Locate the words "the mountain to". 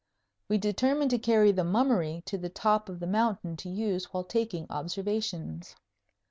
2.99-3.69